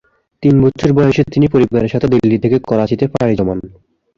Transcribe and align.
তিন 0.43 0.55
বছর 0.63 0.89
বয়সে 0.93 1.23
তিনি 1.33 1.45
পরিবারের 1.47 1.91
সাথে 1.93 2.07
দিল্লি 2.13 2.37
থেকে 2.43 2.57
করাচিতে 2.69 3.05
পাড়ি 3.13 3.33
জমান। 3.39 3.57